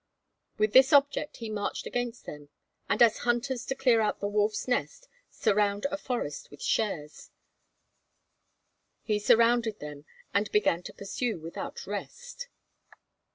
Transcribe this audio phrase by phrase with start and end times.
[0.57, 2.49] With this object he marched against them;
[2.89, 7.29] and as hunters to clear out the wolf's nest surround a forest with shares,
[9.03, 12.47] he surrounded them and began to pursue without rest.